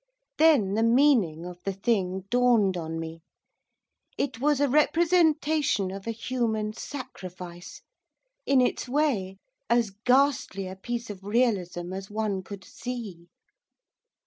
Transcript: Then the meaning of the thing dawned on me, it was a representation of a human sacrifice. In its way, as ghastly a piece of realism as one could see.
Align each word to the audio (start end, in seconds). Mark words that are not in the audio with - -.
Then 0.39 0.73
the 0.73 0.81
meaning 0.81 1.45
of 1.45 1.59
the 1.63 1.73
thing 1.73 2.21
dawned 2.31 2.75
on 2.75 2.99
me, 2.99 3.21
it 4.17 4.39
was 4.39 4.59
a 4.59 4.67
representation 4.67 5.91
of 5.91 6.07
a 6.07 6.11
human 6.11 6.73
sacrifice. 6.73 7.83
In 8.47 8.61
its 8.61 8.89
way, 8.89 9.37
as 9.69 9.91
ghastly 9.91 10.65
a 10.65 10.75
piece 10.75 11.11
of 11.11 11.23
realism 11.23 11.93
as 11.93 12.09
one 12.09 12.41
could 12.41 12.63
see. 12.65 13.27